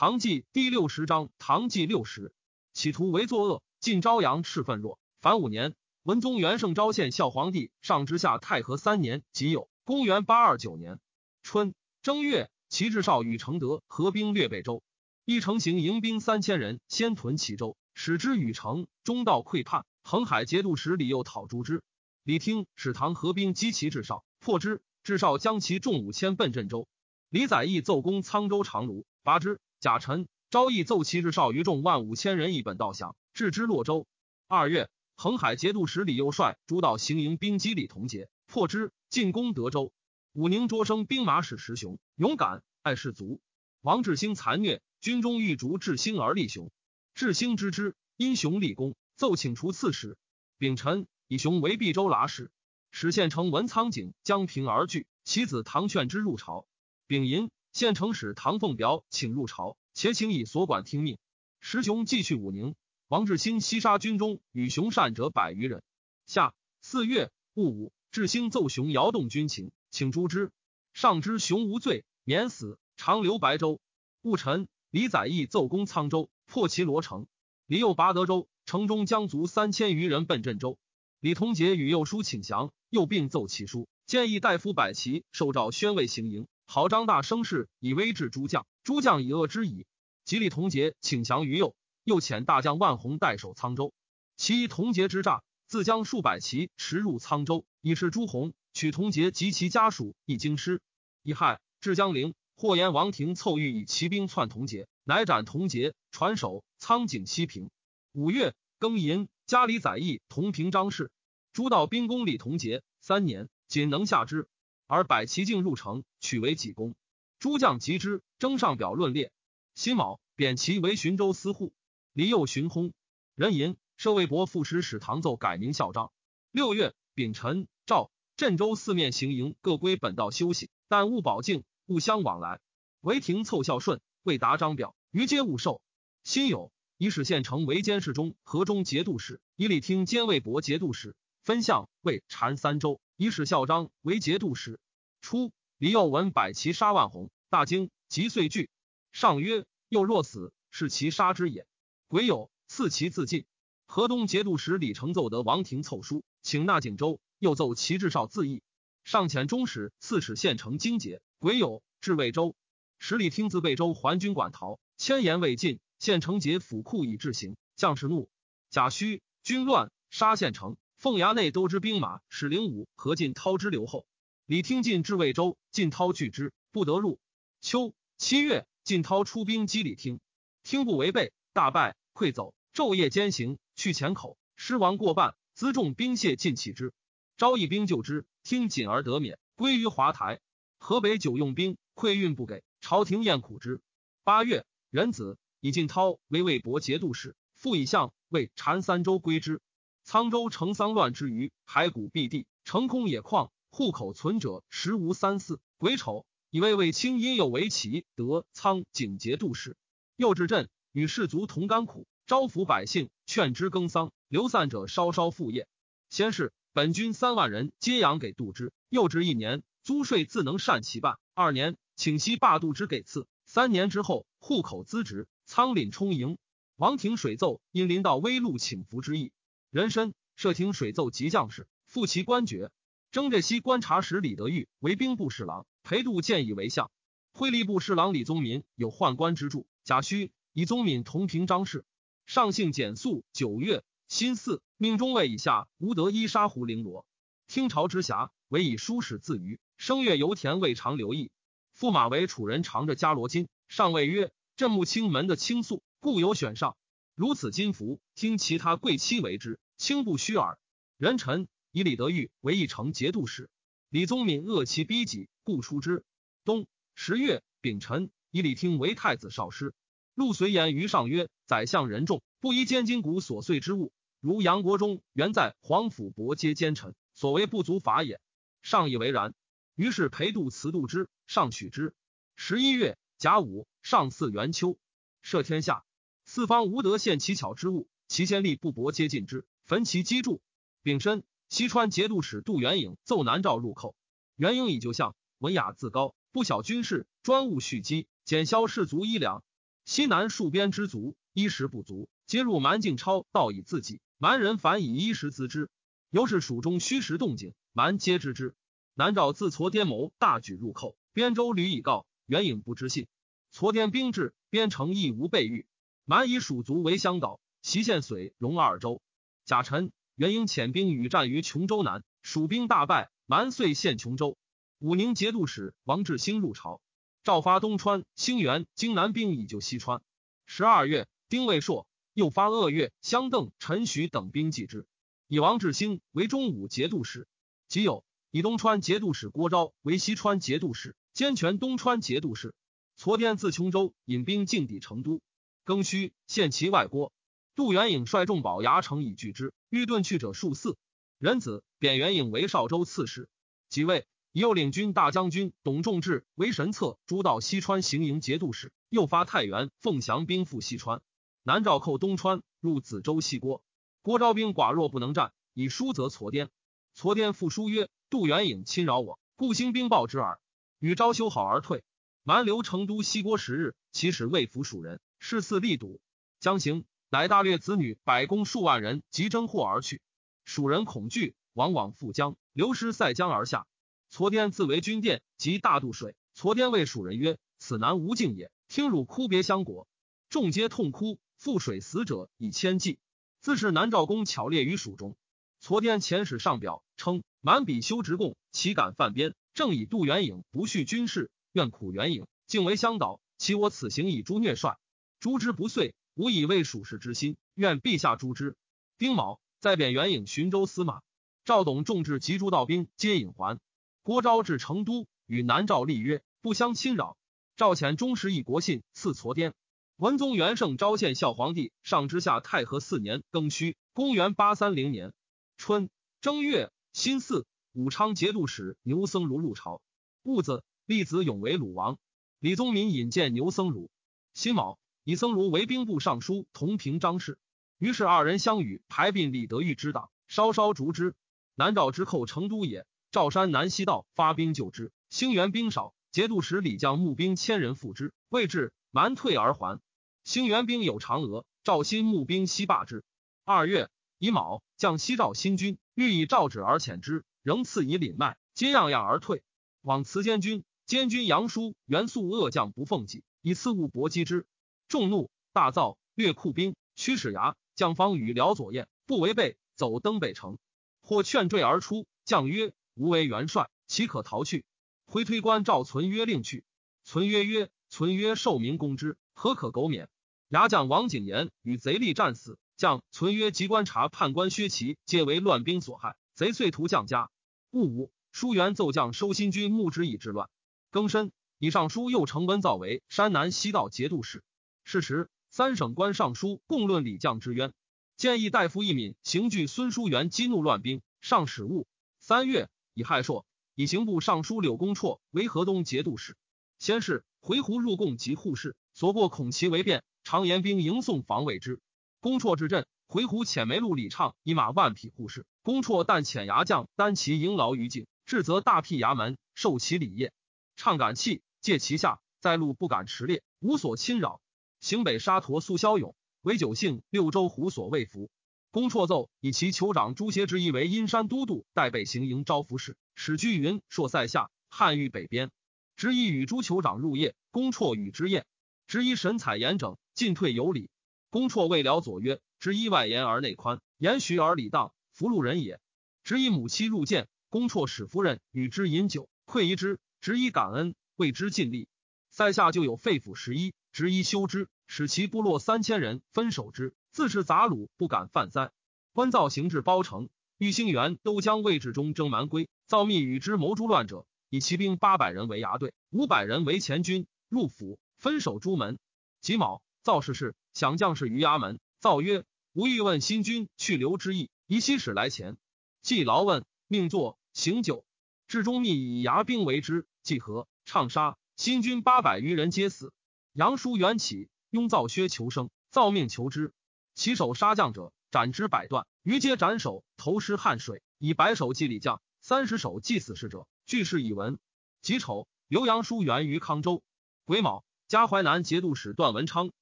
[0.00, 2.32] 唐纪第六十章，唐纪六十，
[2.72, 4.98] 企图为作恶，晋昭阳赤愤若。
[5.20, 10.98] 凡五年，文宗元圣昭献孝皇帝上之下太和三年即有，公元八二九年
[11.42, 14.82] 春正月，齐至少与承德合兵略北州，
[15.26, 19.84] 一成行迎兵三千人，先屯齐州，使之与城，中道溃叛。
[20.02, 21.82] 横海节度使李佑讨诛之。
[22.22, 24.80] 李听使唐合兵击齐至少，破之。
[25.02, 26.88] 至少将其众五千奔镇州。
[27.28, 29.60] 李载义奏攻沧州长卢，拔之。
[29.80, 34.06] 贾臣、昭义奏其至少于众万五千人一本道降，置之洛州。
[34.46, 39.90] 二月，横海节度使李佑帅诸道行营兵击李同节，破之，进攻德州。
[40.34, 43.40] 武宁卓生兵马使石雄，勇敢爱士卒。
[43.80, 46.70] 王志兴残虐，军中欲逐志兴而立雄。
[47.14, 50.18] 志兴知之，因雄立功，奏请除刺史。
[50.58, 52.50] 丙辰，以雄为毕州剌史，
[52.90, 56.66] 使县城闻苍井将平而惧，其子唐劝之入朝。
[57.06, 57.50] 丙寅。
[57.72, 61.18] 县城使唐凤表请入朝，且请以所管听命。
[61.60, 62.74] 石雄继去武宁，
[63.08, 65.82] 王志兴西杀军中与雄善者百余人。
[66.26, 70.50] 下四月戊午，志兴奏雄摇动军情，请诛之。
[70.92, 73.80] 上知雄无罪，免死，长留白州。
[74.22, 77.26] 戊辰，李载义奏攻沧州，破其罗城。
[77.66, 80.76] 李又拔德州，城中将卒三千余人奔镇州。
[81.20, 86.48] 李同杰与右书请降，又并奏其书，建议大夫百齐受诏宣慰行营。
[86.72, 89.88] 豪张大声势以威制诸将，诸将以恶之矣。
[90.24, 93.92] 吉利同节请降于右，又遣大将万宏代守沧州。
[94.36, 100.80] 其同节之诈，自将数百骑驰入沧州，以示朱弘，取同节及其家属一京师。
[101.24, 107.68] 乙亥，至江陵，霍言王庭凑欲以骑兵窜同节，乃斩同节，传首苍井西平。
[108.12, 111.10] 五月庚寅，加里载义同平章事。
[111.52, 114.46] 诸道兵攻李同节三年，仅能下之。
[114.86, 116.94] 而百骑径入城，取为己功。
[117.38, 119.32] 诸将及之，征上表论列。
[119.74, 121.72] 辛卯，贬其为寻州司户。
[122.12, 122.92] 离右寻轰。
[123.34, 126.12] 人吟设魏博副使，使唐奏改名孝章。
[126.50, 132.60] 六月丙辰，诏镇州四面行营各归本道休息，但勿保境，勿相往来。
[133.00, 135.80] 韦廷凑孝顺，未达章表，于皆勿受。
[136.24, 143.00] 辛酉，以使县城为监视中河中节度使，以礼听监魏博节度使，分相为禅三州。
[143.16, 144.80] 以使孝章为节度使。
[145.20, 148.68] 初，李佑闻百骑杀万红，大惊，即遂惧。
[149.12, 151.66] 上曰：“又若死，是其杀之也。”
[152.06, 153.46] 癸酉，赐其自尽。
[153.86, 158.62] 河东节度使李成奏得王庭凑书，请纳景州，又奏其至少自缢。
[159.04, 161.22] 上遣中使刺史县城荆节。
[161.38, 162.54] 癸酉，至魏州，
[162.98, 168.28] 使李听自魏州还军管逃，千言未尽，县城节府库已至行，将士怒。
[168.68, 170.76] 贾诩军乱，杀县城。
[170.98, 174.04] 凤衙内都之兵马，使灵武何进涛之留后。
[174.50, 177.20] 李听进至魏州，晋涛拒之，不得入。
[177.60, 180.18] 秋七月，晋涛出兵击李听，
[180.64, 186.92] 听不违背，大败，溃走，昼夜兼行，去前口，失亡过半，辎重兵械尽弃之。
[187.36, 190.40] 招义兵救之，听谨而得免，归于华台。
[190.78, 193.80] 河北久用兵，馈运不给，朝廷厌苦之。
[194.24, 199.62] 八月，壬子，以晋涛为魏博节度使，复以相为禅三州归之。
[200.04, 205.60] 沧州城丧乱之余，骸骨蔽地，城空野旷，户口存者实无三四。
[205.78, 209.76] 癸丑，以为卫青因有为齐得苍景节度使，
[210.16, 215.66] 又至镇与士卒同甘苦，招抚百姓，劝之耕桑，流散者稍稍复业。
[216.10, 221.18] 先是，本军三万人皆养给度之，又至一年，租税自能善其半。
[221.34, 223.26] 二年，请息罢度之给赐。
[223.46, 226.36] 三年之后，户口资职，仓廪充盈。
[226.76, 229.32] 王庭水奏，因临到微禄请服之意。
[229.70, 232.70] 人参设廷水奏及将士，复其官爵。
[233.10, 236.92] 征这西观察使李德裕为兵部侍郎，裴度建议为相。
[237.32, 239.66] 徽吏部侍郎李宗民有宦官之助。
[239.82, 241.84] 贾诩以宗敏同平章事。
[242.26, 243.24] 上姓简素。
[243.32, 247.04] 九月辛巳，命中尉以下无得伊沙胡绫罗。
[247.48, 249.58] 听朝之暇，唯以书史自娱。
[249.76, 251.32] 声月油田未尝留意。
[251.76, 253.48] 驸马为楚人，常着伽罗金。
[253.66, 256.76] 上谓曰：“镇木清门的清素，故有选上。”
[257.16, 260.60] 如此金服，听其他贵戚为之，轻不虚耳。
[260.96, 263.48] 人臣以李德裕为一城节度使，
[263.88, 266.04] 李宗敏恶其逼己，故出之。
[266.44, 269.72] 冬十月丙辰，以李听为太子少师。
[270.14, 273.92] 陆随言于上曰：“宰相人众，不宜兼金谷琐碎之物。
[274.20, 278.20] 如杨国忠原在皇甫伯皆奸臣，所为不足法也。”
[278.62, 279.34] 上以为然。
[279.76, 281.94] 于是裴度辞度之，上取之。
[282.36, 284.76] 十一月甲午，上祀元秋，
[285.24, 285.84] 赦天下。
[286.24, 290.42] 四方无德献奇巧之物，其先例不薄皆尽之，焚其基柱。
[290.82, 293.96] 丙申，西川节度使杜元颖奏南诏入寇。
[294.36, 299.42] 元颖以旧相，文雅自高，不晓军事，专务蓄积，减消士卒衣粮。
[299.84, 304.00] 西南戍边之卒，衣食不足，皆入蛮境超，道以自济。
[304.16, 305.68] 蛮人反以衣食自之，
[306.10, 308.54] 由是蜀中虚实动静，蛮皆知之。
[308.94, 313.08] 南诏自痤颠谋大举入寇，边州屡以告，元颖不知信。
[313.52, 315.66] 痤颠兵至，边城亦无备御。
[316.04, 319.02] 蛮以蜀族为乡岛，袭县绥、戎二州。
[319.44, 324.36] 甲辰，元英遣兵与战于琼州南，蜀兵大败，蛮遂陷琼州。
[324.78, 326.82] 武宁节度使王志兴入朝。
[327.22, 330.02] 诏发东川、兴元、荆南兵以救西川。
[330.44, 334.86] 十二月，丁未朔，又发鄂越、襄邓、陈许等兵济之。
[335.26, 337.26] 以王志兴为中武节度使。
[337.66, 342.54] 即有以东川节度使郭昭为西川节度使，兼权东川节度使。
[342.94, 345.22] 昨天自琼州引兵进抵成都，
[345.64, 347.10] 庚戌，献其外郭。
[347.54, 350.76] 杜元颖率众保牙城以拒之，欲遁去者数四。
[351.18, 353.28] 仁子贬元颖为少州刺史，
[353.68, 354.06] 即位。
[354.32, 358.72] 又领军大将军董仲志为神策，诸道西川行营节度使。
[358.88, 361.02] 又发太原、凤翔兵赴西川，
[361.42, 363.64] 南诏寇东川，入梓州西郭。
[364.02, 366.48] 郭昭兵寡弱，不能战，以书则痤颠。
[366.96, 370.38] 痤颠复书曰：“杜元颖侵扰我，故兴兵报之耳。”
[370.78, 371.82] 与昭修好而退。
[372.22, 376.00] 蛮留成都西郭十日，其使未服蜀人，誓似力堵。
[376.38, 380.00] 将行，乃大略子女百公数万人，急征获而去。
[380.44, 383.66] 蜀人恐惧，往往复江，流失塞江而下。
[384.12, 386.14] 痤颠自为军殿，及大渡水。
[386.36, 388.52] 痤颠谓蜀人曰：“此南无境也。
[388.68, 389.88] 听汝哭别相国，
[390.28, 391.18] 众皆痛哭。
[391.36, 393.00] 覆水死者以千计。
[393.40, 395.16] 自是南诏公巧列于蜀中。”
[395.60, 399.34] 痤颠遣使上表称：“满比修直贡，岂敢犯边？
[399.52, 403.20] 正以杜元颖不恤军事，愿苦元颖，竟为乡导。
[403.36, 404.78] 其我此行以诛虐帅，
[405.18, 407.36] 诛之不遂，吾以为蜀士之心。
[407.54, 408.56] 愿陛下诛之。”
[408.98, 411.00] 丁卯，再贬元颖寻州司马。
[411.44, 413.58] 赵董众至及诸道兵，皆引还。
[414.02, 417.16] 郭昭至成都，与南诏立约，不相侵扰。
[417.56, 419.54] 赵遣忠实一国信赐痤颠。
[419.96, 425.12] 文宗元圣昭献孝皇帝上之下太和四年庚戌，公元八三零年
[425.58, 425.90] 春
[426.22, 429.82] 正月辛巳，武昌节度使牛僧孺入朝。
[430.22, 431.98] 戊子，立子永为鲁王。
[432.38, 433.88] 李宗闵引荐牛僧孺。
[434.32, 437.38] 辛卯，以僧孺为兵部尚书同平章事。
[437.78, 441.14] 于是二人相与，排并李德裕之党，稍稍逐之。
[441.54, 442.86] 南诏之寇成都也。
[443.10, 449.80] 赵山南西道发兵救之，兴元兵少，节度使李将募兵千人赴之，未至，蛮退而还。
[450.22, 453.02] 兴元兵有嫦娥，赵新募兵西罢之。
[453.44, 459.42] 二月乙卯，将西赵新军，欲以诏旨而遣之，仍赐以领麦，皆样样而退。
[459.80, 464.46] 往辞监军，监军杨叔元素恶将不奉己，以赐物搏击之，
[464.90, 470.58] 众怒，大造，略库兵，驱使牙将方与辽左燕，不违背，走登北城，
[471.00, 472.08] 或劝坠而出。
[472.24, 472.72] 将曰。
[472.96, 474.64] 吾为元帅，岂可逃去？
[475.06, 476.64] 回推官赵存曰：“令去。”
[477.04, 480.08] 存曰：“曰存曰受民攻之，何可苟免？”
[480.50, 486.16] 牙将王景言与贼力战死，将存曰及观察判官薛齐，皆为乱兵所害。
[486.34, 487.30] 贼遂屠将家。
[487.70, 490.50] 戊午，书元奏将收新军，募之以治乱。
[490.90, 494.42] 庚申，以上书又成温造为山南西道节度使。
[494.90, 497.72] 是时，三省官尚书共论李将之冤，
[498.16, 501.86] 建议大夫一敏刑具孙叔元激怒乱兵，上使务。
[502.18, 502.68] 三月。
[502.92, 503.46] 以害朔，
[503.76, 506.36] 以刑部尚书柳公绰为河东节度使。
[506.80, 511.80] 先是，回鹘入贡及护士，所过恐其为变，常严兵迎送防卫之。
[512.18, 515.46] 公绰至镇，回鹘遣梅路李畅以马万匹护士。
[515.62, 520.32] 公绰但遣牙将单骑迎劳于境，至则大辟衙门，受其礼业。
[520.74, 524.40] 畅感气，借其下，在路不敢驰猎，无所侵扰。
[524.80, 528.30] 行北沙陀苏骁勇，为九姓六州胡所未服。
[528.70, 535.50] 公绰奏以其酋长朱协之意为阴山都督，代备行营招服使，使居云朔塞下，汉域北边。
[535.96, 538.46] 执意与朱酋长入夜，公绰与之宴。
[538.86, 540.88] 执一神采严整，进退有礼。
[541.28, 545.78] 公绰未了左曰：“执一外严而内宽，言徐而礼当，福禄人也。”
[546.24, 550.00] 执一母妻入见，公绰使夫人与之饮酒，馈仪之。
[550.22, 551.86] 执一感恩，为之尽力。
[552.30, 556.94] 塞下就有废府十一，执一修之，使其部落三千人分守之。
[557.10, 558.70] 自是杂虏，不敢犯灾。
[559.12, 560.28] 官造行至包城，
[560.58, 568.98] 玉兴元都将魏志忠征蛮归，造密与之谋诛乱者，以骑兵八百人为牙队，五百人为前军，入府分守朱门。
[569.40, 571.80] 己卯，造事事，想将士于衙门。
[571.98, 575.56] 造曰：“吾欲问新君去留之意，宜西使来前。”
[576.00, 578.04] 既劳问，命作行酒。
[578.46, 583.12] 至中密以牙兵为之，既合，唱杀新军八百余人，皆死。
[583.52, 586.72] 杨叔元起，拥造薛求生，造命求之。
[587.16, 591.02] 其手杀将者，斩之百段；余皆斩首，投尸汉水。
[591.18, 594.60] 以百首祭礼将，三十首祭死士者，俱是以闻。
[595.02, 597.02] 己丑，刘阳叔元于康州。
[597.44, 599.72] 癸卯，加淮南节度使段文昌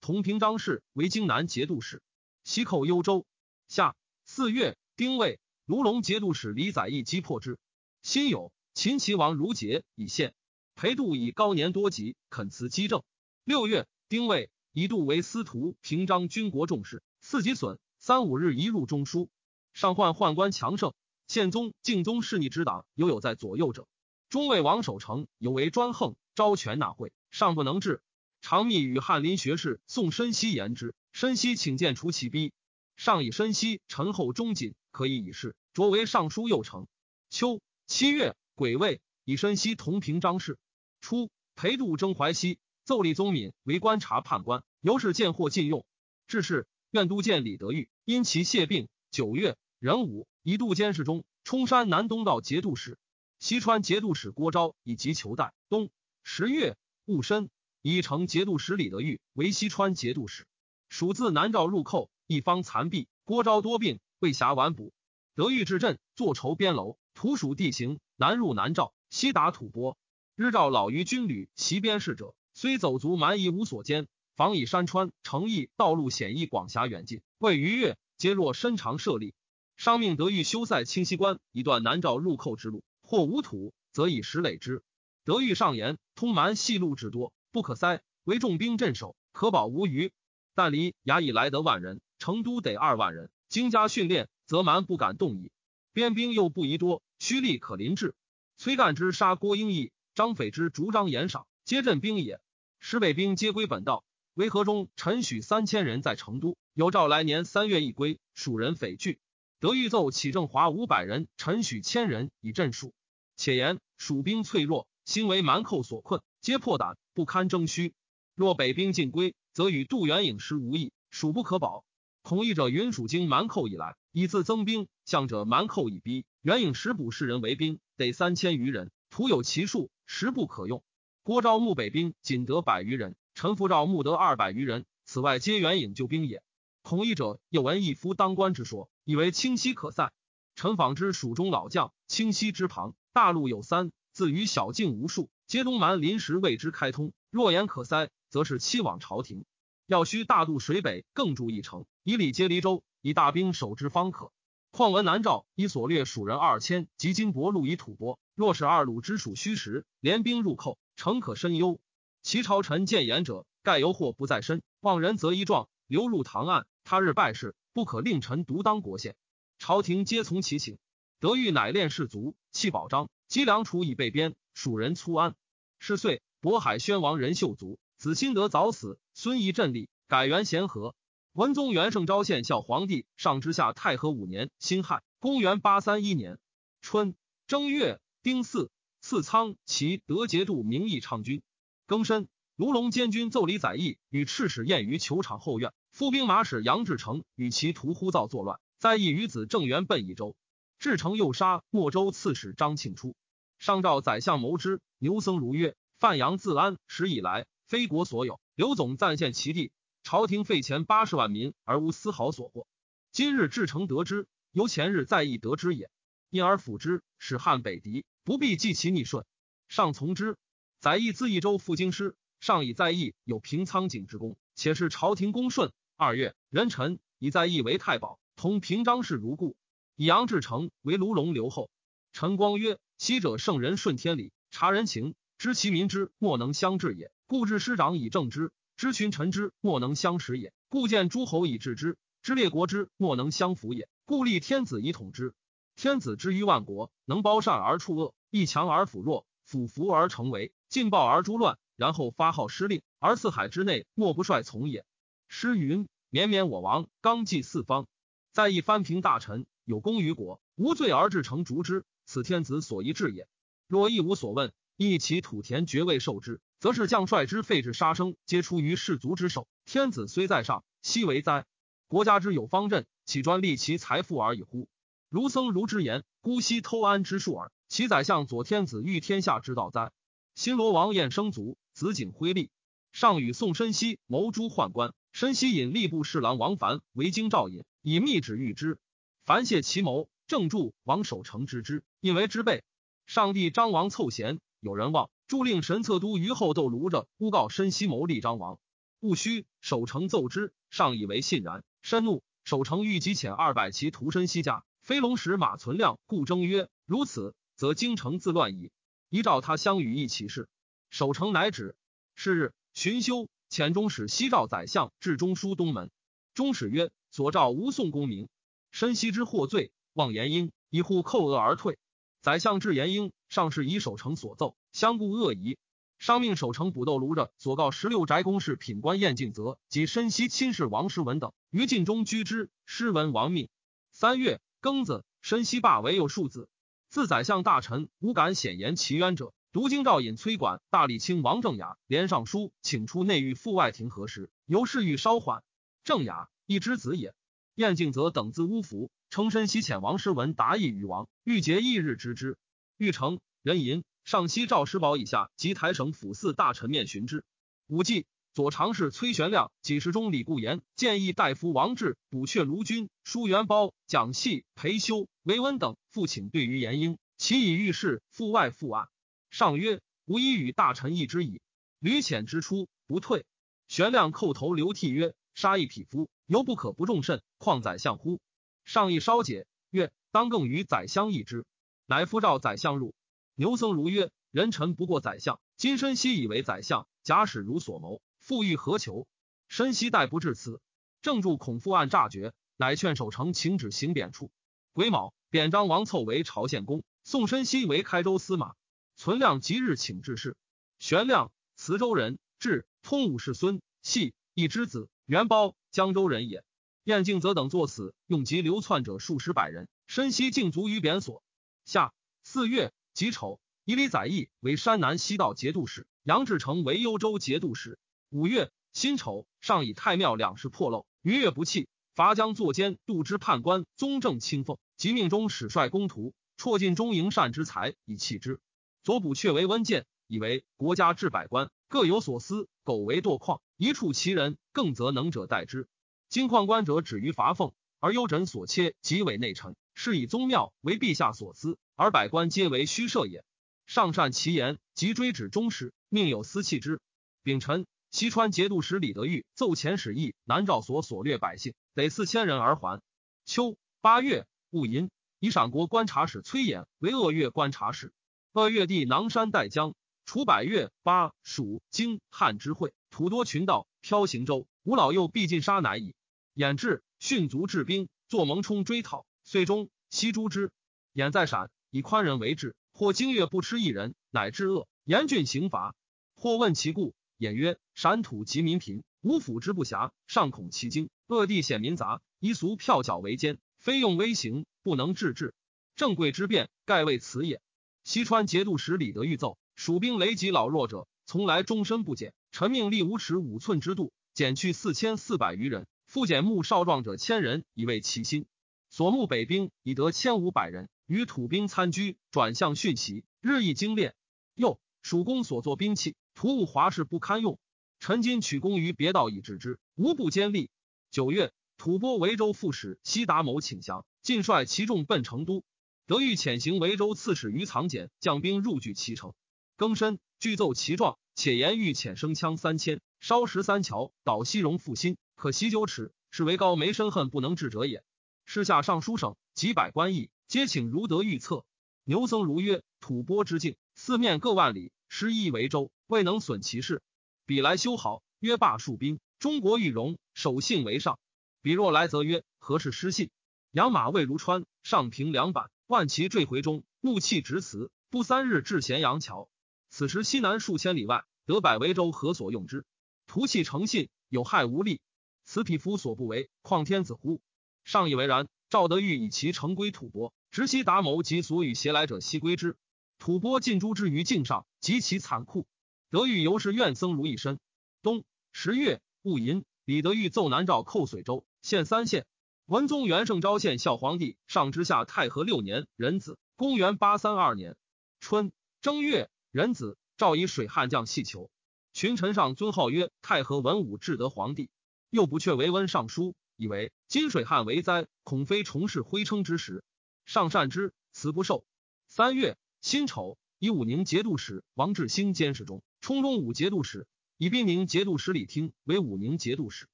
[0.00, 2.02] 同平章事为京南节度使，
[2.44, 3.26] 西寇幽州。
[3.68, 7.58] 夏四月，丁未，卢龙节度使李载义击破之。
[8.00, 10.34] 辛酉，秦齐王如节以献。
[10.74, 13.02] 裴度以高年多疾，恳辞击政。
[13.48, 17.78] 六月，丁未，一度为司徒平章军国重事，四级损。
[17.98, 19.30] 三五日，一入中书。
[19.72, 20.92] 上宦宦官强盛，
[21.28, 23.88] 宪宗、敬宗侍逆之党犹有在左右者。
[24.28, 28.02] 中尉王守成有为专横，招权纳贿，尚不能治。
[28.42, 32.52] 常密与翰林学士宋申熙言之，申熙请见除其逼。
[32.96, 36.86] 上以申熙陈后忠谨，可以以事，擢为尚书右丞。
[37.30, 40.58] 秋七月，癸未，以申熙同平章事。
[41.00, 45.84] 初，裴度征淮西，奏立宗敏为观察判官，由是见获禁用。
[46.26, 48.88] 至是，愿都监李德裕因其谢病。
[49.10, 52.98] 九月，壬午，一度监视中，冲山南东道节度使。
[53.40, 55.52] 西川节度使郭昭以及求代。
[55.68, 55.90] 冬
[56.22, 57.50] 十月，戊申。
[57.82, 60.46] 以成节度使李德裕为西川节度使，
[60.88, 63.06] 蜀自南诏入寇，一方残壁。
[63.24, 64.94] 郭昭多病，未暇完补。
[65.34, 69.98] 德裕至镇，坐筹边楼，图蜀地形，南入南诏，西达吐蕃。
[70.36, 79.32] 日照老于军旅袭边事者，虽走卒蛮夷无所兼，防以山川城邑，道路险易，广狭远近，未逾越，皆若身长设立。
[79.76, 82.82] 商命德欲修塞清溪关，以断南诏入寇之路。
[83.00, 84.82] 或无土，则以石垒之。
[85.24, 87.32] 德欲上言，通蛮细路之多。
[87.52, 90.10] 不可塞，为重兵镇守，可保无虞。
[90.56, 95.52] 但离衙以来得万人，成都得二万人，精加训练，则蛮不敢动矣。
[95.92, 98.16] 边兵又不宜多，虚力可临制。
[98.56, 102.40] 崔干之杀郭英义，张斐之逐张延赏，皆镇兵也。
[102.80, 104.04] 石北兵皆归本道。
[104.34, 109.18] 为河中陈许三千人在成都，有诏来年三月一归，蜀人匪惧。
[109.58, 112.94] 德裕奏起正华五百人，陈许千人以镇蜀。
[113.36, 116.22] 且言蜀兵脆弱，心为蛮寇所困。
[116.40, 117.94] 皆破胆，不堪征虚。
[118.36, 121.84] 若北兵尽归，则与杜元颖师无益，蜀不可保。
[122.22, 126.24] 孔义者云：蜀经蛮寇以来，以自增兵，向者蛮寇已逼。
[126.42, 130.84] 元颖时补士人为兵，得三千余人，徒有其数，实不可用。
[131.28, 136.42] 郭昭募北兵，仅得百余人；陈福照募得二百余人，此外皆援引救兵也。
[136.80, 140.10] 孔乙者又闻一夫当官之说，以为清溪可塞。
[140.56, 145.28] 陈访之蜀中老将，清溪之旁，大路有三，自于小径无数。
[145.46, 149.44] 皆东蛮临时为之开通，若言可塞，则是期往朝廷。
[149.86, 154.32] 要须大渡水北，更筑一城，以礼接黎州，以大兵守之方可。
[154.70, 158.18] 况闻南诏以所掠蜀人二千，及金帛路以吐蕃。
[158.34, 161.78] 若是二鲁之属虚实，联兵入寇，诚可深忧。
[162.22, 166.66] 其朝臣谏言者，盖由祸不在身，望人则一状，流入唐案。
[166.82, 169.14] 他日败事，不可令臣独当国宪。
[169.60, 170.76] 朝廷皆从其请。
[171.20, 174.34] 德裕乃练士卒，弃保章，积粮储以备边。
[174.54, 175.36] 蜀人粗安，
[175.78, 180.96] 是岁，渤海宣王仁秀卒，子辛德早死，孙仪镇立，改元咸和。
[181.32, 186.40] 文宗元圣昭献孝皇帝上之下太和五年辛亥，公元八三一年
[186.80, 187.14] 春
[187.46, 188.68] 正月丁巳，
[189.08, 191.40] 赐仓齐德节度名义昌军。
[191.86, 200.36] 庚申，卢龙监军奏李载义与赤使宴于球场后院，副兵马使杨志成与其徒呼噪作乱，在义与子郑元奔益州，
[200.78, 203.16] 志成诱杀莫州刺史张庆初。
[203.58, 208.38] 上诏宰相谋之，牛僧孺曰：“范阳自安始以来，非国所有。
[208.56, 209.72] 刘总暂献其地，
[210.02, 212.66] 朝廷费钱八十万民，而无丝毫所获。
[213.10, 215.88] 今日至诚得知，由前日在意得知也。
[216.28, 219.24] 因而辅之，使汉北敌，不必计其逆顺。
[219.68, 220.36] 上从之。
[220.80, 225.72] 载义自益州赴京师，上以在义有平仓井之功，且是朝廷公顺。
[225.96, 229.56] 二月，壬辰，以在义为太保，同平章事如故。
[229.96, 231.70] 以杨志成为卢龙留后。
[232.12, 245.32] 陈光曰。”昔者圣人顺天理，察人情，知其民之莫能相治也；故治师长以正之，知群臣之莫能相识也；故见诸侯以治之，知列国之莫能相服也；故立天子以统之。
[245.76, 254.84] 天子之于万国，能包善而处恶，一强而辅弱，辅服而成为，进暴而诛乱，然后发号施令，而四海之内莫不率从也。
[255.28, 257.86] 诗云：“绵绵我王，纲纪四方。
[258.32, 263.28] 再一翻平大臣，有功于国，无罪而至成逐之。”此天子所宜治也。
[263.66, 269.46] 若一无所问，一其土田爵位受之，则是将帅之废至杀生，皆出于士卒之手。
[269.66, 271.44] 天子虽在上，奚为哉？
[271.86, 274.68] 国家之有方阵，岂专利其财富而已乎？
[275.10, 277.52] 如僧孺之言，姑息偷安之术耳。
[277.68, 279.92] 其宰相左天子欲天下之道哉？
[280.34, 282.50] 新罗王晏生卒，子景辉立，
[282.92, 284.94] 上与宋申熙谋诛宦官。
[285.12, 288.78] 申熙引吏部侍郎王凡为京兆尹，以密旨谕之。
[289.24, 290.08] 凡谢其谋。
[290.26, 292.62] 正助王守成之之，因为之辈。
[293.06, 298.58] 上帝张王凑贤，有人望助令神策都虞后窦卢着诬告申西谋立张王。
[299.00, 302.22] 戊戌，守城奏之，上以为信然，深怒。
[302.44, 308.70] 守城欲集遣二百骑屠申西家，飞龙使马存亮故争曰：如此，则京城自乱矣。
[309.08, 310.48] 依照他相与议其事，
[310.90, 311.74] 守城乃止。
[312.14, 315.90] 是日，荀修遣中使西赵宰相至中书东门。
[316.34, 318.28] 中使曰：所召无宋公明，
[318.70, 321.78] 申西之获罪，望延英以护寇恶而退。
[322.20, 325.58] 宰相至延英，上士以守城所奏，相顾恶疑。
[325.98, 332.50] 商命守城捕斗卢着所告十六宅公事品官晏敬泽及申西亲事王师文等于晋中居之。
[332.66, 333.48] 师文亡命。
[333.90, 336.48] 三月庚子，申西罢为有庶子。
[336.88, 339.34] 自宰相大臣无敢显言其冤者。
[339.52, 345.42] 独京兆尹崔管大理卿王正雅连上书请出内狱赴外庭核实，由是欲稍缓。
[345.84, 347.14] 正雅一之子也。
[347.54, 352.38] 晏敬则等自乌府，称身西遣王师文达意与王，欲结一日之之。
[352.76, 353.84] 欲成人吟。
[354.04, 357.24] 上西赵师宝以下及台省府四大臣面询之。
[357.66, 358.06] 武纪
[358.38, 368.86] 左常侍崔玄亮、几十中李固言建议大夫王志、补阙卢军、舒元包、蒋系、裴修、韦温等复请对于严英，其以遇事复外复案。
[369.28, 371.40] 上曰：“吾已与大臣议之矣。”
[371.80, 373.26] 屡遣之出不退。
[373.66, 378.20] 玄亮叩头流涕曰：“杀一匹夫，犹不可不重慎，况宰相乎？”
[378.64, 381.44] 上意稍解，曰：“当更与宰相议之。”
[381.86, 382.94] 乃复召宰相入。
[383.34, 389.08] 牛僧孺曰：“人臣不过宰相，今申西以为宰相，假使如所谋，复欲何求？
[389.48, 390.60] 申西待不至此，
[391.00, 394.30] 正助孔父案诈绝，乃劝守城请旨行贬处。
[394.74, 398.52] 癸卯，贬张王凑为朝献公，宋申西为开州司马。
[398.96, 400.36] 存亮即日请致仕。
[400.78, 406.44] 玄亮，磁州人，至通武氏孙系一之子，元包江州人也。
[406.84, 411.22] 晏敬则等作死，用及流窜者数十百人，申西尽卒于贬所。
[411.64, 417.78] 下四月。”己丑，以李载义为山南西道节度使，杨志成为幽州节度使。
[418.10, 428.40] 五月辛丑，上以太庙两事破漏，逾越不弃，伐将作监，度之判官宗正清凤，即命中使率公徒，辍尽中营善之财以弃之。
[428.82, 435.68] 左补阙为温谏，以为国家治百官各有所思，苟为堕旷，一处其人，更则能者代之。
[436.08, 441.58] 今旷官者止于伐奉，而幽枕所切，即为内臣，是以宗庙为陛下所思。
[441.76, 443.22] 而百官皆为虚设也。
[443.66, 446.80] 上善其言，即追止中使，命有司弃之。
[447.22, 452.82] 丙辰，西川节度使李德裕奏前使役南诏所所掠百姓得四千人而还。
[453.24, 457.92] 秋八月戊寅，以陕国观察使崔琰为鄂越观察使。
[458.32, 459.74] 鄂越地囊山带江，
[460.04, 464.46] 除百越、巴、蜀、荆、汉之会，土多群盗，飘行舟。
[464.62, 465.94] 吴老幼必尽杀乃矣。
[466.34, 470.52] 衍至，迅卒治兵，作蒙冲追讨，遂中西诛之。
[470.94, 471.50] 衍在陕。
[471.70, 475.74] 以宽仁为治，或经月不吃一人，乃至恶，严峻刑罚。
[476.14, 480.88] 或问其故，言曰：陕土及民贫，无府之不暇，尚恐其惊。
[481.08, 485.34] 恶地显民杂，以俗票缴为奸，非用威刑，不能治治。
[485.74, 487.42] 正贵之变，盖为此也。
[487.82, 492.14] 西川节度使李德裕奏：蜀兵雷击老弱者，从来终身不减。
[492.30, 498.26] 臣命立五尺五寸之度，减去四千四百余人，复减募少壮者千人，以慰其心。
[498.70, 500.68] 所募北兵已得千五百人。
[500.86, 503.94] 与土兵参居，转向训习，日益精炼。
[504.34, 507.38] 又蜀公所作兵器，突兀华氏不堪用。
[507.78, 510.50] 陈今取功于别道以治之，无不坚利。
[510.90, 515.44] 九月，吐蕃维州副使西达谋请降，尽率其众奔成都。
[515.86, 519.14] 德裕遣行维州刺史于藏简将兵入据其城。
[519.54, 527.84] 更深，具奏其状，且言欲遣生枪三千，烧十三桥，导西戎复心，可袭九尺，是为高梅深恨不能治者也。
[528.24, 530.10] 时下尚书省几百官役。
[530.26, 531.44] 皆请如德预测。
[531.84, 536.82] 牛僧孺曰：“吐蕃之境，四面各万里，失一维州，未能损其势。
[537.24, 539.00] 彼来修好，曰罢戍兵。
[539.18, 540.98] 中国欲荣，守信为上。
[541.40, 543.10] 彼若来，则曰：何事失信？
[543.52, 549.30] 养马未如川，上平两板，万骑坠回中，怒气直辞，不三日至咸阳桥。
[549.70, 552.66] 此时西南数千里外，得百为州，何所用之？
[553.06, 554.82] 徒弃诚信，有害无利。
[555.24, 557.22] 此匹夫所不为，况天子乎？
[557.64, 558.28] 上以为然。
[558.50, 562.56] 赵德裕以其城归吐蕃。”直西达谋及所与携来者，悉归之。
[562.98, 565.46] 吐蕃尽诛之于境上，极其残酷。
[565.90, 567.38] 德裕由是怨僧如一身。
[567.82, 572.06] 冬十月戊寅，李德裕奏南诏寇遂州，县三县。
[572.44, 577.56] 文宗元圣昭献孝皇帝上之下太和六年壬子，公元八三二年
[578.00, 581.30] 春正月壬子，诏以水旱降细求。
[581.72, 584.50] 群臣上尊号曰太和文武至德皇帝。
[584.90, 589.62] 又不却为温尚书，以为金水旱为灾，恐非重事徽称之时。
[590.06, 591.44] 上善之，辞不受。
[591.88, 596.86] 三月辛丑，以武宁节度使王志兴监视中，充中武节度使，
[597.16, 599.68] 以滨宁节度使李听为武宁节度使。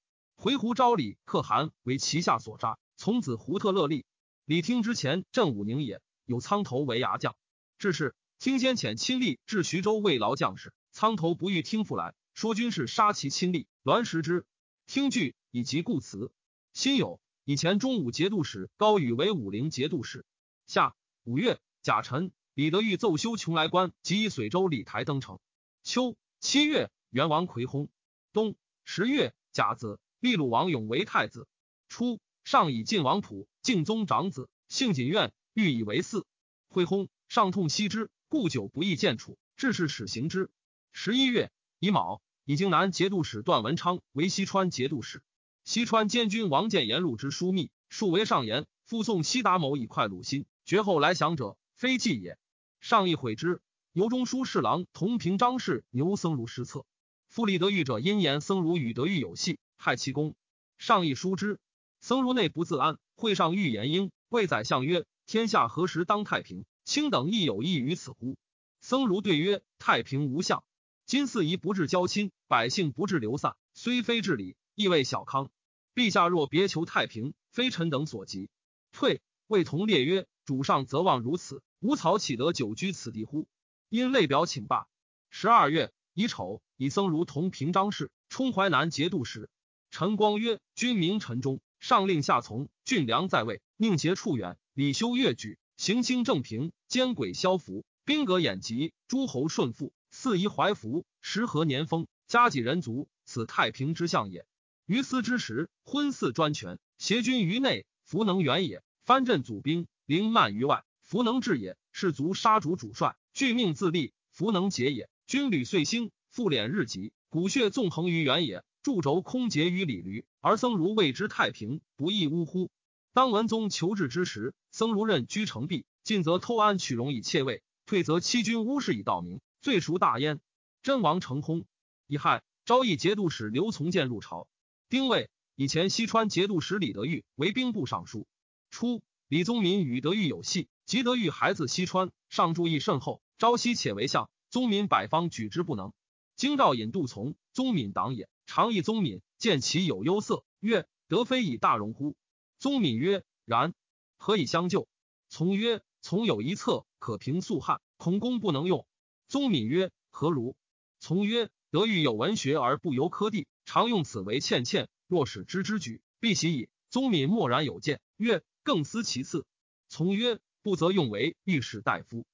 [0.36, 4.04] 回鹘昭礼可汗为旗下所扎，从此胡特勒立。
[4.44, 7.34] 李听之前镇武宁也，有苍头为牙将。
[7.78, 14.44] 至是，听先遣亲吏至徐州慰劳将士，苍头不欲听复来，说军士杀其亲吏，栾食之。
[14.86, 16.30] 听惧，以及故辞。
[16.74, 20.26] 辛酉，以前中武节度使高宇为武陵节度使。
[20.66, 25.38] 夏五月，甲辰，李德裕奏修邛崃关，即以随州李台登城。
[25.84, 27.88] 秋七月，元王魁薨。
[28.32, 30.00] 冬十月，甲子。
[30.18, 31.46] 秘鲁王永为太子，
[31.90, 36.24] 初上以晋王普敬宗长子，姓锦苑，欲以为嗣。
[36.70, 40.50] 惠薨，上痛惜之，故久不易见处，致是始行之。
[40.90, 45.22] 十一月乙卯，以荆南节度使段文昌为西川节度使。
[45.64, 52.38] 西川监军王建言录之枢密，数为上言，复送西达某以快鲁心，绝后来降者，非计也。
[52.80, 53.60] 上亦悔之。
[53.94, 56.84] 由中书侍郎同平章事牛僧孺失策，
[57.28, 59.60] 复立德裕者，因言僧孺与德裕有隙。
[59.76, 60.34] 害其功，
[60.78, 61.60] 上亦书之。
[62.00, 66.64] 僧孺内不自安，会上欲言应，谓宰相曰：“天下何时当太平？
[66.84, 68.36] 卿等亦有益于此乎？”
[68.82, 70.64] 僧孺对曰：“太平无相。
[71.06, 75.52] 今四夷不至交亲，百姓不至流散，虽非治理，亦未小康。
[75.94, 78.50] 陛下若别求太平，非臣等所及。”
[78.90, 83.46] 退谓同列曰：“主上则望如此，吾曹岂得久居此地乎？”
[83.94, 84.88] 因类表请罢。
[85.30, 89.48] 十二月乙丑，以僧如同平章事，充淮南节度使。
[89.92, 92.68] 陈光曰：“君明臣忠，上令下从。
[92.84, 104.44] 俊良在位，宁节处远，礼修乐举，行清正平，奸诡消服，兵革掩疾，诸侯顺附，四夷怀服，时和年丰，家己人足，此太平之象也。
[104.86, 115.10] 于斯之时，昏嗣专权，挟君于内，弗能远也；藩镇祖兵，凌慢于外，弗能治也；士卒杀主主帅，拒命自立，弗能解也。
[115.26, 122.70] 军旅岁兴，复敛日极，骨血纵横于原野。”柱轴空结于里驴，而僧孺谓之太平，不亦呜呼？
[123.14, 130.38] 当文宗求治之时，僧孺任居城壁，进则偷安取容以窃位，退则欺君污事以盗名，罪赎大焉？
[130.82, 131.64] 真王成空，
[132.06, 134.46] 乙亥，昭义节度使刘从谏入朝。
[134.90, 138.26] 丁未，以前西川节度使李德裕为兵部尚书。
[138.70, 145.92] 初，李宗民与德裕有隙，及德裕孩子西川，上注意甚厚，朝夕且为相，宗民百方举之不能。
[146.36, 148.28] 京兆尹杜从，宗敏党也。
[148.46, 152.14] 常议宗敏见其有忧色，曰：“德非以大容乎？”
[152.58, 153.74] 宗敏曰：“然。
[154.16, 154.86] 何以相救？”
[155.28, 158.86] 从曰：“从有一策可平素汉，孔公不能用。”
[159.26, 160.54] 宗敏曰：“何如？”
[161.00, 164.88] 从曰：“德育有文学而不由科第，常用此为欠欠。
[165.08, 169.44] 若使知之举，必喜矣。”宗敏默然有见，曰：“更思其次。”
[169.88, 172.24] 从曰：“不则用为御史大夫。”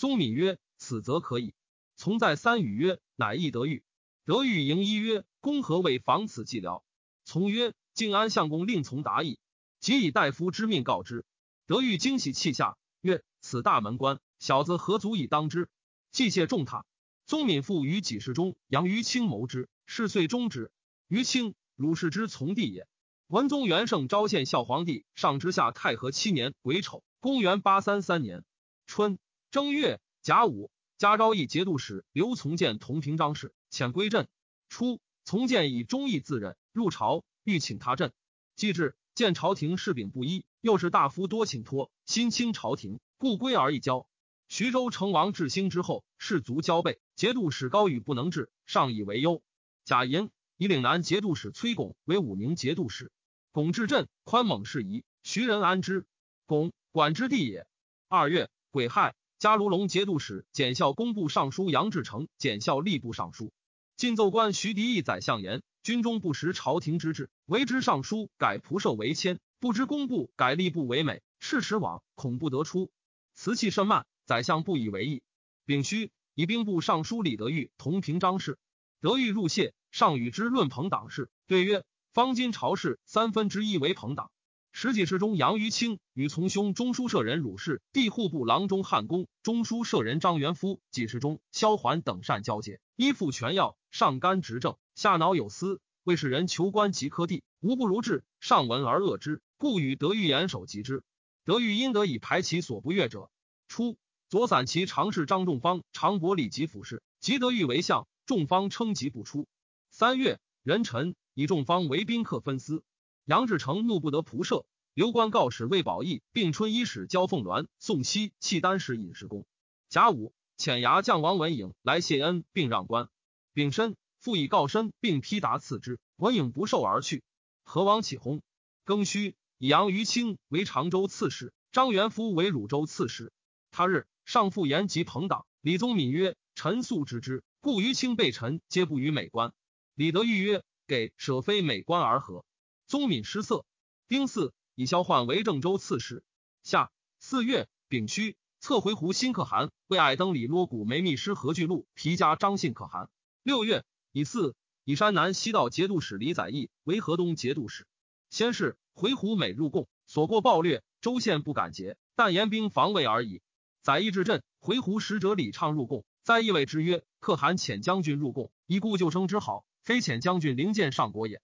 [0.00, 1.52] 宗敏曰：“此则可以。”
[1.94, 3.84] 从在三语曰：“乃亦德育。”
[4.24, 6.82] 德育迎一曰：“公何为防此计疗？”
[7.26, 9.38] 从曰：“晋安相公令从达意，
[9.78, 11.26] 即以大夫之命告之。”
[11.68, 15.68] 德育惊喜泣下，曰：“此大门关，小子何足以当之？”
[16.10, 16.86] 既谢重塔。
[17.26, 20.72] 宗敏父于己事中，杨于清谋之，事遂终之。
[21.08, 22.88] 于清，鲁氏之从弟也。
[23.26, 28.46] 文宗元圣昭献孝皇帝上之下太和七年癸丑，公元八三三年
[28.86, 29.18] 春
[29.50, 33.52] 正月甲午，加昭义节度使刘从谏同平章事。
[33.68, 34.28] 遣归镇，
[34.68, 38.12] 初从谏以忠义自任，入朝欲请他镇，
[38.54, 44.06] 既至，见朝廷事柄不一，又是大夫多请托，心轻朝廷，故归而一交。
[44.46, 49.42] 徐州成王志兴之后，士卒交备，节度使高宇不能治，上以为忧。
[49.84, 53.10] 贾寅以岭南节度使崔巩为武宁节度使，
[53.50, 56.06] 巩治镇，宽猛事宜，徐人安之。
[56.46, 57.66] 巩管之地也。
[58.08, 63.54] 二月癸亥，加卢龙节度使检校工部尚书杨志成检校吏部尚书。
[63.96, 72.90] 晋奏官徐迪义宰相言：军中不识朝廷之制，为之尚书改仆射为谦，不知工部改吏部为美，赤齿往，恐不得出。
[73.34, 75.22] 辞气甚慢，宰相不以为意。
[75.64, 78.58] 丙戌，以兵部尚书李德裕同平章事。
[79.00, 84.30] 德裕入谢，上与之论朋党事，对曰：方今朝事三分之一为朋党。
[84.72, 98.24] 十几世中，杨于清与从兄中书舍人汝氏、帝户部郎中汉公、中书舍人张元夫、几世中萧桓等善交结，依附权要，上干执政，下恼有司，为世人求官及科第，无不如志。
[98.40, 101.02] 上闻而恶之，故与德裕严守及之。
[101.44, 103.28] 德裕因得以排其所不悦者。
[103.68, 109.46] 初，左散骑常侍张仲方、常伯礼及府事，及德裕为相，仲方称疾不出。
[109.90, 112.82] 三月，壬辰，以仲方为宾客分司。
[113.30, 119.46] 杨志成怒不得仆射，刘官告使魏宝义，并春衣使焦凤鸾、宋熙契丹使尹世公。
[119.88, 123.08] 甲午，遣牙将王文颖来谢恩，并让官。
[123.52, 126.00] 丙申，复以告身，并批答赐之。
[126.16, 127.22] 文颖不受而去。
[127.62, 128.42] 何王启弘，
[128.84, 133.32] 庚戌，以杨于清为常州刺史，张元夫为汝州刺史。
[133.70, 135.46] 他日，上父言及朋党。
[135.60, 139.52] 李宗闵曰：“臣素知之，故于清被臣皆不与美官。”
[139.94, 142.44] 李德裕曰：“给舍非美官而何？”
[142.90, 143.64] 宗敏失色。
[144.08, 146.24] 丁巳，以萧焕为郑州刺史。
[146.64, 153.08] 夏四月，丙戌，策回鹘新可汗为爱登里罗谷梅密师何巨禄皮加张信可汗。
[153.44, 157.86] 六月，以巳，以山南西道节度使李载义为河东节度使。
[158.28, 163.40] 先是，回鹘每入贡，所过暴掠，州县不敢劫，但严兵防卫而已。
[163.82, 171.40] 载义至镇，回鹘使者李畅入贡，在义谓之曰：“可汗遣将军入贡，以故救生之好，非遣将军灵剑上国也。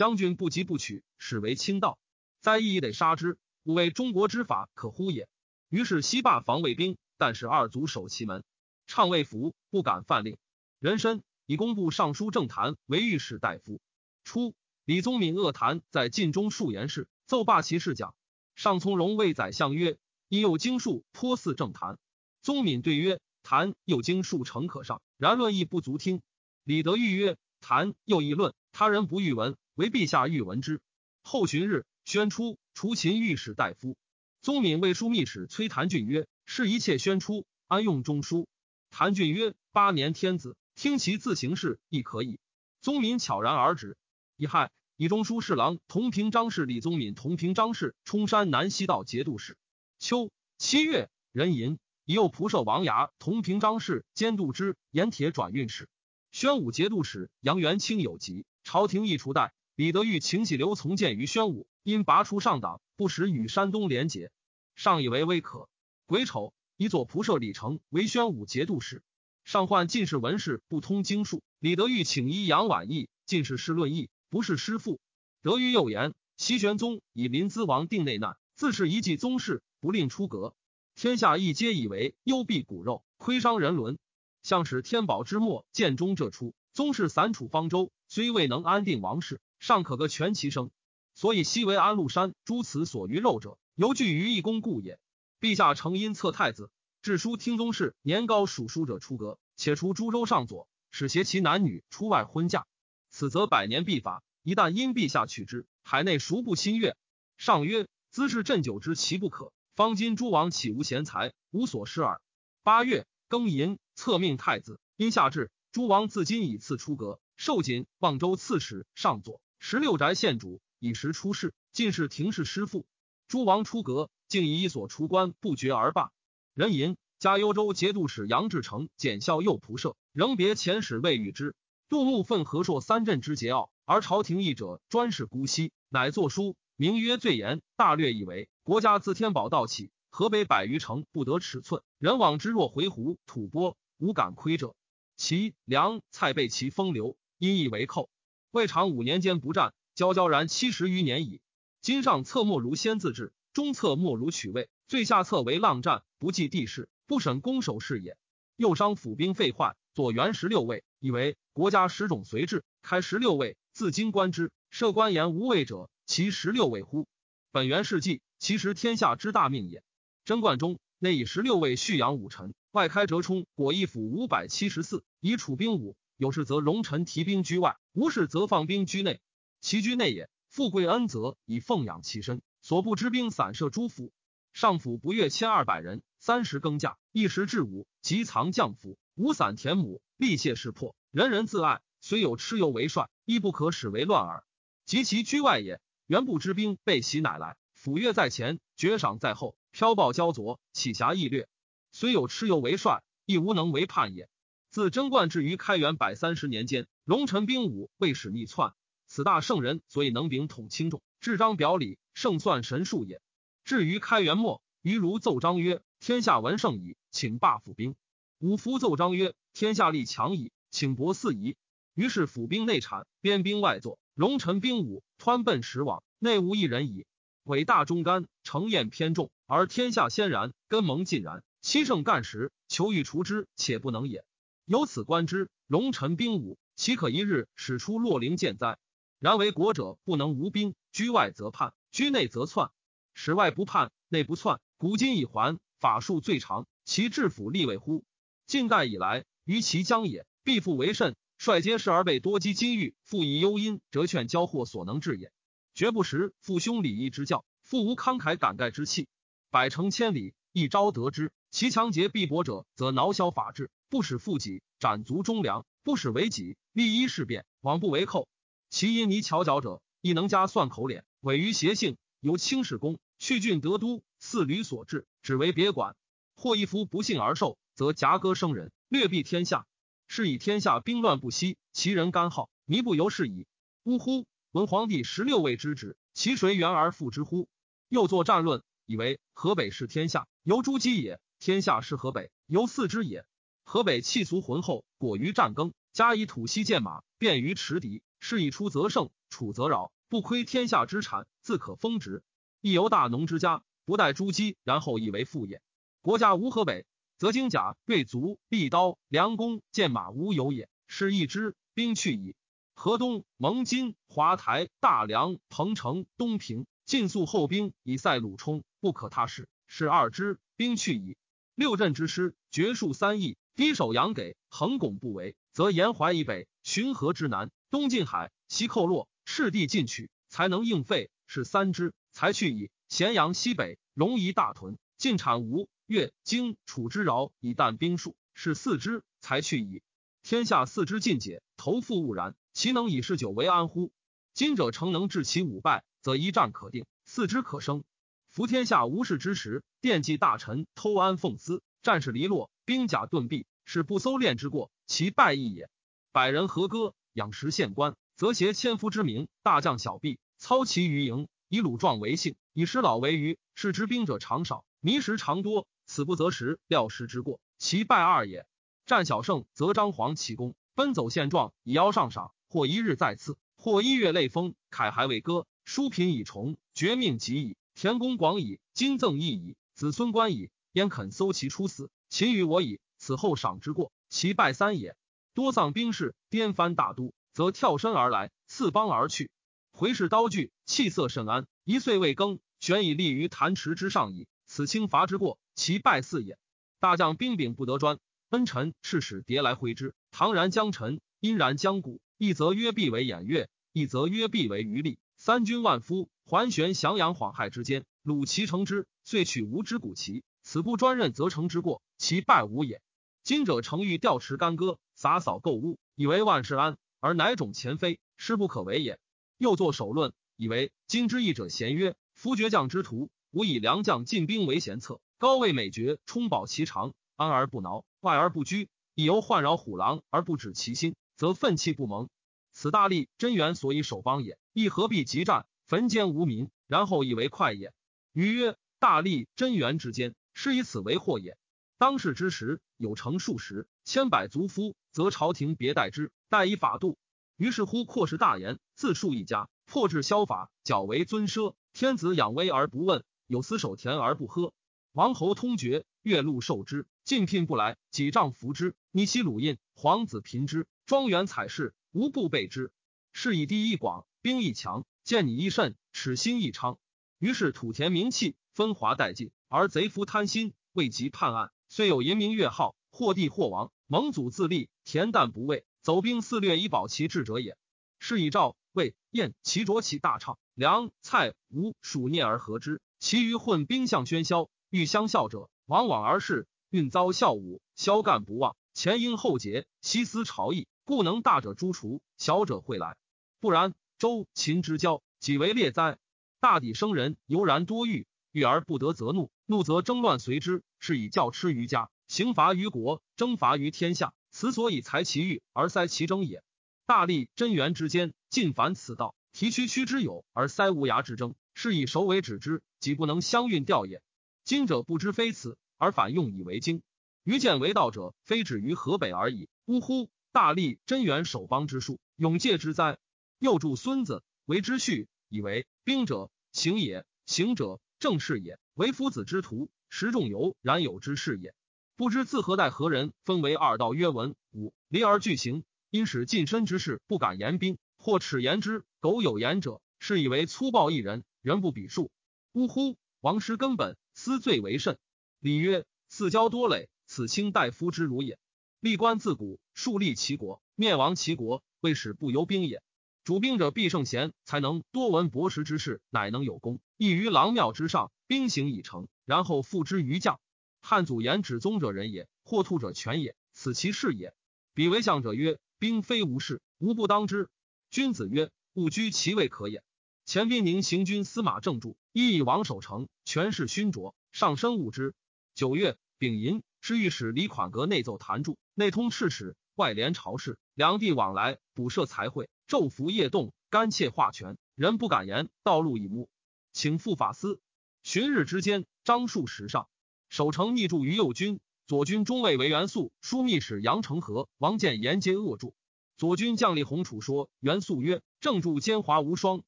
[0.00, 1.98] 将军不急不取，始为轻道。”
[2.40, 5.28] 在意亦得杀之，吾为中国之法可乎也。
[5.68, 8.42] 于是西罢防卫兵，但使二卒守其门，
[8.86, 10.38] 畅未服，不敢犯令。
[10.78, 13.78] 人参以工部尚书政坛为御史大夫。
[14.24, 14.54] 初，
[14.86, 18.14] 李宗闵恶谈在晋中数言事，奏罢其事讲。
[18.54, 21.98] 尚从容谓宰相曰：“因有经术颇似政坛。”
[22.40, 26.22] 宗闵对曰：“谈右经术诚可上，然论亦不足听。”
[26.64, 30.80] 李德裕曰：“谈又议论，他人不欲闻，为陛下欲闻之。”
[31.22, 31.84] 后旬日。
[32.06, 33.96] 宣出，除秦御史大夫。
[34.40, 38.48] 宗闵谓枢密使崔谭俊曰：“是一切宣出，安用中书？”
[38.90, 42.40] 谭俊曰：“八年天子，听其自行事亦可以。”
[42.82, 43.96] 宗闵悄然而止。
[44.36, 49.56] 乙亥，以中书侍郎同平章事李宗闵同平章事冲山南西道节度使。
[50.00, 55.88] 秋七月，壬寅，以右仆射王牙同平章事监督之盐铁转运使。
[56.32, 59.52] 宣武节度使杨元清有疾，朝廷亦除代。
[59.80, 61.66] 李德裕请起刘从谏于宣武。
[61.82, 64.30] 因拔出上党，不时与山东连结，
[64.74, 65.70] 上以为微可。
[66.04, 69.02] 癸丑，以左仆射李成为宣武节度使。
[69.42, 75.00] 上患进士文士不通经术，李德裕请医杨婉意进士试论议，不是师父。
[75.40, 80.54] 德裕又言：齐玄宗以临淄王定内难，自是一计宗室，不令出阁。
[80.94, 83.98] 天下亦皆以为幽闭骨肉，亏伤人伦。
[84.42, 90.70] 向使天宝之末，建中这出，宗室散处方舟，虽未能安定王室，尚可个全其生。
[91.14, 94.98] 所以昔为安禄山诸此所余肉者，犹惧于一公故也。
[95.40, 96.70] 陛下诚因策太子，
[97.02, 102.66] 致书听宗室年高属书者出阁，且除诸州上佐，使携其男女出外婚嫁。
[103.10, 104.22] 此则百年必法。
[104.42, 106.96] 一旦因陛下取之，海内孰不心悦？
[107.36, 109.52] 上曰：兹是鸩酒之其不可。
[109.74, 112.22] 方今诸王岂无贤才，无所失耳。
[112.62, 114.80] 八月庚寅，册命太子。
[114.96, 120.60] 因下至，诸王自今以次出阁，受锦望州刺史上佐，十六宅县主。
[120.82, 122.86] 以时出世，进士廷士师父，
[123.28, 126.10] 诸王出阁，竟以一所除官不绝而罢。
[126.54, 131.54] 人吟加幽州节度使杨志成检校右仆射，仍别遣使未遇之。
[131.90, 144.74] 杜牧愤和硕三镇之桀骜，而朝廷议者专事姑息，乃作书，名曰《罪言》，大略以为：国家自天宝道起，河北百余城不得尺寸，人往之若回鹘、吐蕃，无敢窥者。
[145.18, 148.08] 其粮菜备其风流，因以为寇。
[148.50, 149.72] 未尝五年间不战。
[149.94, 151.42] 焦焦然七十余年矣。
[151.82, 158.16] 今上策莫如先自治，中策莫如取位，最下策为浪战，不计地势，不审攻守事也。
[158.56, 167.06] 又伤府兵废坏，左元十六位，以为国家十种随制，开十六位，自今观之，设官言无位者，其十六位乎？
[167.52, 169.82] 本元事迹，其实天下之大命也。
[170.24, 175.96] 贞观中，内以十六位蓄养武臣，外开折冲果义府五百七十四，以楚兵五。
[176.20, 179.22] 有事则容臣提兵居外，无事则放兵居内。
[179.62, 184.12] 其居内也，富贵恩泽以奉养其身，所部之兵散设诸府。
[184.52, 191.80] 上府不越千二百人，三十更驾，一时至午，即藏将府，无散田亩，力械势破，人人自爱。
[192.02, 194.44] 虽有蚩尤为帅，亦不可使为乱耳。
[194.84, 201.48] 及其居外也，原部之兵被袭乃来，府越在前，爵赏在后，飘暴焦灼，起侠易掠。
[201.92, 204.28] 虽有蚩尤为帅，亦无能为叛也。
[204.70, 208.72] 自贞观至于开元百三十年间，龙臣兵武未使逆篡。
[209.08, 213.20] 此大圣人，所以能秉统轻重，智章表里，胜算神术也。
[213.64, 217.96] 至于开元末，于如奏章曰：“天下闻盛矣，请罢府兵。”
[218.38, 221.56] 五夫奏章曰：“天下力强矣，请薄四夷。”
[221.94, 227.06] 于是府兵内产，边兵外作，龙臣兵武，湍奔时往，内无一人矣。
[227.42, 231.42] 伟大忠肝，成宴偏重，而天下先然，根蒙尽然。
[231.60, 234.24] 七圣干时，求欲除之，且不能也。
[234.70, 238.78] 由此观之，龙臣兵武，岂可一日使出洛陵剑哉？
[239.18, 242.70] 然为国者不能无兵，居外则叛，居内则篡，
[243.12, 244.60] 使外不叛，内不篡。
[244.78, 248.04] 古今以还，法术最长，其治府立位乎？
[248.46, 251.16] 近代以来，于其疆也，必复为甚。
[251.36, 255.32] 率皆事而被多积金玉，复以忧因，折劝交货所能治也。
[255.74, 259.08] 绝不识父兄礼义之教，复无慷慨感盖之气。
[259.50, 261.32] 百乘千里，一朝得之。
[261.50, 266.56] 其强节必薄者，则挠削法治，不使负己；斩足忠良，不使为己。
[266.72, 268.28] 立一事变，往不为寇。
[268.70, 275.96] 其因泥巧角者，亦能加算口脸，委于邪性，由轻视公，去郡得都，四旅所至，只为别管。
[276.36, 279.66] 或一夫不幸而受，则夹割生人，略避天下。
[280.06, 283.48] 是以天下兵乱不息，其人干耗，靡不由是矣。
[283.82, 284.24] 呜呼！
[284.52, 287.48] 文皇帝十六位之职，其谁援而复之乎？
[287.88, 293.24] 又作战论，以为河北是天下，由诸姬也；天下是河北，由四之也。
[293.72, 298.02] 河北气俗浑厚，果于战耕，加以土息剑马，便于驰敌。
[298.18, 302.24] 是以出则胜，处则扰，不亏天下之产，自可封职。
[302.60, 305.62] 亦由大农之家，不待诸姬，然后以为父也。
[306.02, 306.84] 国家无河北。
[307.16, 310.68] 则金甲、锐卒、利刀、良弓、箭马无有也。
[310.88, 312.34] 是一之，兵去矣。
[312.74, 319.48] 河东、蒙金、华台、大梁、彭城、东平，尽速后兵以塞鲁冲，不可他事。
[319.68, 321.16] 是二之，兵去矣。
[321.54, 331.10] 六镇之师，绝数三亿，低首阳给，横拱不为，则沿淮以北，循河之南，东进海，西寇洛，赤地进取，才能应废。
[331.26, 332.70] 是三之，才去矣。
[332.88, 335.68] 咸阳西北，龙夷大屯，晋产吴。
[335.86, 339.82] 越、荆、楚之饶以啖兵数，是四之才去矣。
[340.22, 343.92] 天下四之尽解，头覆勿然，其能以嗜酒为安乎？
[344.34, 347.84] 今者诚能治其五败，则一战可定，四之可生。
[348.28, 355.70] 夫天下无事之时，惦记大臣偷安奉私，战士离落，兵甲顿弊，是不搜练之过，其败亦也。
[356.12, 363.38] 百人合歌，养食县官，则挟千夫之名，大将小毕操其于营，以鲁壮为幸，以师老为余。
[363.54, 365.66] 是之兵者常少，迷时常多。
[365.86, 368.46] 此不择食，料食之过，其败二也。
[368.86, 377.56] 战小胜，则张皇其功，奔走现状，以邀上赏；或一日再次，或一月累风，凯还未歌，书品已重，绝命极矣。
[377.74, 381.90] 田公广矣，金赠义矣，子孙官矣，焉肯搜其出死？
[382.08, 382.80] 秦与我矣。
[382.98, 384.96] 此后赏之过，其败三也。
[385.32, 389.30] 多丧兵士，颠翻大都，则跳身而来，刺邦而去。
[389.72, 391.46] 回视刀具，气色甚安。
[391.64, 394.26] 一岁未更，悬以立于坛池之上矣。
[394.46, 395.38] 此轻伐之过。
[395.54, 396.38] 其败四也。
[396.78, 397.98] 大将兵柄不得专，
[398.30, 399.94] 恩臣赤使迭来挥之。
[400.10, 402.00] 唐然将臣，殷然将鼓。
[402.18, 404.98] 一则曰必为偃月，一则曰必为余力。
[405.16, 410.22] 三军万夫，环旋降阳恍害之间，虏其成之，遂取吴之古旗。
[410.52, 412.82] 此不专任，则成之过，其败无也。
[413.22, 418.98] 今者诚欲调持干戈，洒扫垢污，以为万事安，而乃种前非，是不可为也。
[419.38, 425.00] 又作首论，以为今之义者贤曰：夫倔将之徒，吾以良将进兵为贤策。
[425.18, 432.08] 高位美爵，充饱其长，安而不挠，外而不拘，以由患扰虎狼而不止其心，则愤气不萌。
[432.52, 434.36] 此大力真元所以守邦也。
[434.52, 437.72] 亦何必急战，焚歼无民，然后以为快也？
[438.12, 441.36] 余曰：大力真元之间，是以此为祸也。
[441.78, 446.98] 当世之时，有成数十、千百族夫，则朝廷别待之，待以法度。
[447.36, 451.54] 于是乎阔氏大言，自述一家，破制削法，矫为尊奢。
[451.72, 454.52] 天子养威而不问，有司守田而不喝。
[454.92, 462.72] 王侯通爵，月禄受之，进聘不来，几丈服之，逆其鲁印，皇子贫之，庄园采事，无不备之。
[463.12, 466.78] 是以地一广，兵一强，见你一甚，耻心一昌。
[467.18, 477.56] 于是土田名器，分华殆尽，而贼夫贪心，未及判案，虽有淫名月号，或帝或王，蒙祖自立，恬淡不畏，走兵肆掠以保其志者也。
[477.98, 484.48] 是以赵、魏、燕齐卓起大唱，梁、蔡、吴属聂而合之，其余混兵相喧嚣。
[484.70, 492.96] 欲相效者，往往而是，运遭效武，萧干不忘，前因后结，西思朝议，故能大者诛除，小者会来。
[493.40, 495.98] 不然，周秦之交，几为列哉？
[496.38, 504.14] 大抵生人，犹然多欲，欲而不得，则怒，怒则争乱随之，是以教吃于家，刑罚于国，征伐于天下。
[504.30, 506.44] 此所以裁其欲而塞其争也。
[506.86, 514.04] 大力真元之间，尽凡此道，提区区之有而塞无涯之争，是以首尾止之，己不能相运调也。
[514.44, 516.80] 今者不知非此，而反用以为经。
[517.24, 519.48] 愚见为道者，非止于河北而已。
[519.66, 520.10] 呜呼！
[520.30, 522.98] 大力真元守邦之术，永戒之哉！
[523.40, 528.60] 又助孙子为之序，以为兵者行也，行者正是也。
[528.80, 531.54] 为夫子之徒，食众游，然有之事也。
[531.96, 538.82] 不知自何待何人，分为二道，曰文武离而俱行，因使近身之事不敢言兵，或耻言之。
[539.00, 542.10] 苟有言者，是以为粗暴一人，人不比数。
[542.54, 542.96] 呜呼！
[543.20, 543.98] 王师根本。
[544.14, 544.96] 思罪为甚。
[545.40, 548.38] 礼曰：四交多累，此卿大夫之儒也。
[548.80, 552.82] 立官自古树立齐国，灭亡齐国，未使不由兵也。
[553.24, 558.10] 主兵者必胜贤，才能多闻博识之事，乃能有功，异于郎庙之上。
[558.30, 560.38] 兵行已成，然后付之于将。
[560.80, 564.32] 汉祖言指宗者人也，或兔者权也，此其事也。
[564.72, 567.50] 彼为相者曰：兵非无事，无不当之。
[567.90, 569.82] 君子曰：勿居其位可也。
[570.26, 575.12] 前宾宁行军司马正柱，一以王守成，权势勋卓，上身勿之。
[575.56, 585.48] 九月，丙寅，侍御史李款阁内奏弹柱，内通赤史，外连朝事，两地往来，补设财会，昼伏夜动，干切化权，人不敢言。
[585.64, 586.30] 道路已目，
[586.72, 587.60] 请赴法司。
[588.02, 589.88] 旬日之间，张数时上，
[590.30, 595.74] 守城密助于右军，左军中尉为元素，枢密使杨承和、王建言皆恶助。
[596.16, 599.62] 左军将领洪楚说：“元素曰：‘正柱奸猾无双，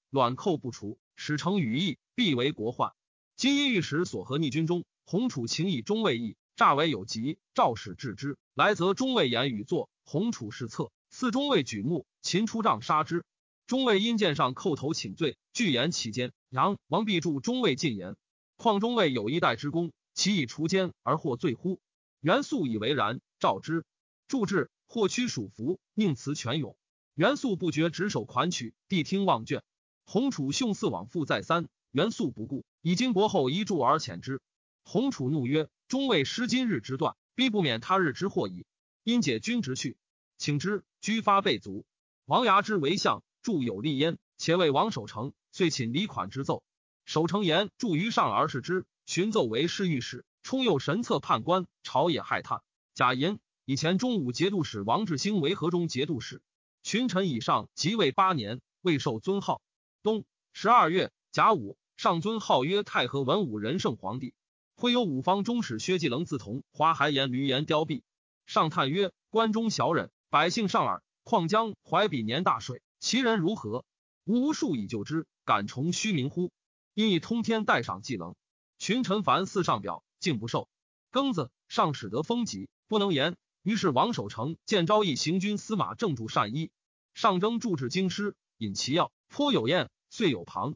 [0.11, 2.93] 卵寇不除，使成羽翼，必为国患。’
[3.37, 8.39] 今因御史所合逆军中，洪楚情以中尉意，诈为有疾，赵使治之。
[8.55, 13.24] 来则中尉言语作，洪楚是策，四中尉举目，秦出帐杀之。
[13.66, 16.33] 中尉因见上叩头请罪，拒言其间。
[16.51, 18.16] 杨王必助中尉进言，
[18.62, 21.80] 况中尉有一代之功，其以除奸而获罪乎？
[22.20, 23.84] 元素以为然，召之，
[24.26, 26.76] 助之。”或屈属服，宁辞全勇。
[27.14, 29.62] 元素不觉，执手款曲，谛听望卷。
[30.04, 34.42] 洪楚凶四往复再三，元素不顾，以金帛后一柱而遣之。
[34.84, 38.66] 洪楚怒曰：“终未失今日之断，必不免他日之祸矣。”
[39.02, 39.96] 因解军职去，
[40.36, 41.86] 请之，居发备足。
[42.26, 46.62] 王牙之为相，助有立焉，且为王守成，遂请李款之奏。
[47.05, 52.61] 守成言：“助于上而视之，寻奏为侍御史，充右神策判官，朝野骇叹。”
[52.94, 53.38] 贾言。
[53.64, 56.42] 以前中武节度使王志兴为河中节度使，
[56.82, 59.62] 群臣以上即位八年，未受尊号。
[60.03, 64.34] 冬十二月甲午，上尊号曰太和文武仁圣皇帝。
[64.74, 68.03] 会有五方中使薛继棱自同华还言闾阎凋敝。
[68.46, 71.03] 上叹曰：关中小忍，百姓上耳。
[71.22, 73.84] 况将怀比年大水，其人如何？
[74.24, 76.50] 吾无数以救之，敢重虚名乎？
[76.95, 78.34] 因以通天代赏技能。
[78.78, 80.68] 群臣凡四上表，竟不受。
[81.12, 83.36] 庚子，上使得封疾，不能言。
[83.62, 86.70] 于是王守成见昭义行军司马正主善医，
[87.14, 90.74] 上征助治京师，引其药，颇有厌，遂有旁。